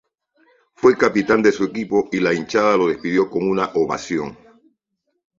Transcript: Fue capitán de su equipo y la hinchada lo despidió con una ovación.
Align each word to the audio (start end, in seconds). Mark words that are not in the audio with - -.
Fue 0.73 0.97
capitán 0.97 1.43
de 1.43 1.51
su 1.51 1.63
equipo 1.65 2.09
y 2.11 2.19
la 2.19 2.33
hinchada 2.33 2.75
lo 2.75 2.87
despidió 2.87 3.29
con 3.29 3.47
una 3.47 3.69
ovación. 3.75 4.35